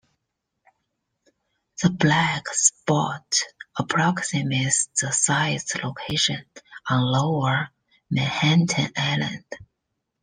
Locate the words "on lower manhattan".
6.89-8.91